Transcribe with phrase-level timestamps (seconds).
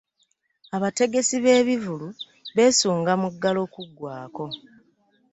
[0.75, 2.07] Abategesi b'ebivvulu
[2.55, 4.45] beesunga muggalo kugwaako.